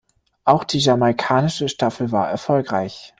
Auch 0.45 0.63
die 0.63 0.79
jamaikanische 0.79 1.69
Staffel 1.69 2.11
war 2.11 2.27
erfolgreich. 2.27 3.09